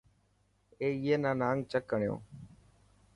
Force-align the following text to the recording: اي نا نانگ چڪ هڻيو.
اي 0.81 1.09
نا 1.23 1.31
نانگ 1.41 1.59
چڪ 1.71 1.85
هڻيو. 1.93 2.15